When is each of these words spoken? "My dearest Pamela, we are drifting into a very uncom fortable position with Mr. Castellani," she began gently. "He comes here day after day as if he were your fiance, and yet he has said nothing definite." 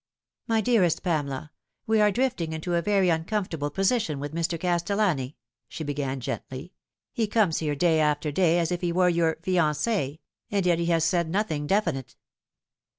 "My 0.47 0.61
dearest 0.61 1.03
Pamela, 1.03 1.51
we 1.85 2.01
are 2.01 2.09
drifting 2.09 2.53
into 2.53 2.73
a 2.73 2.81
very 2.81 3.09
uncom 3.09 3.47
fortable 3.47 3.71
position 3.71 4.19
with 4.19 4.33
Mr. 4.33 4.59
Castellani," 4.59 5.37
she 5.67 5.83
began 5.83 6.19
gently. 6.19 6.73
"He 7.13 7.27
comes 7.27 7.59
here 7.59 7.75
day 7.75 7.99
after 7.99 8.31
day 8.31 8.57
as 8.57 8.71
if 8.71 8.81
he 8.81 8.91
were 8.91 9.09
your 9.09 9.37
fiance, 9.43 10.19
and 10.49 10.65
yet 10.65 10.79
he 10.79 10.87
has 10.87 11.05
said 11.05 11.29
nothing 11.29 11.67
definite." 11.67 12.15